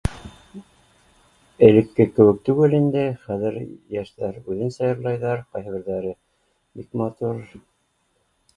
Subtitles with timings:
[1.67, 6.17] Элекке кеүек түгел инде, хәҙер йәштәр үҙенсә йырлайҙар ҡайһы берҙәре
[6.81, 7.47] бик матур